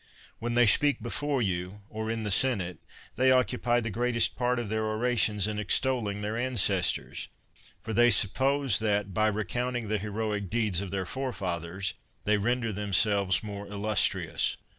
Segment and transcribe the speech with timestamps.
[0.39, 2.79] When they speak before you, or in the senate,
[3.15, 6.21] 45 THE WORLD'S FAMOUS ORATIONS they occupy the greatest part of their orations in extolling
[6.21, 7.27] their ancestors;
[7.81, 11.93] for they suppose that, by recounting the heroic deeds of their forefathers,
[12.23, 14.57] they render themselves more illus trious.